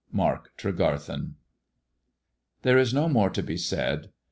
—Mabk 0.11 0.45
Teegaethen." 0.57 1.33
There 2.63 2.79
is 2.79 2.91
no 2.91 3.07
more 3.07 3.29
to 3.29 3.43
be 3.43 3.55
said. 3.55 4.09